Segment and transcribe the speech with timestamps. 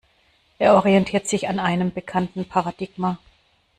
[0.57, 3.19] Er orientiert sich an einem bekannten Paradigma.